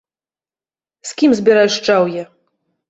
[1.11, 2.21] З кім збіраць шчаўе?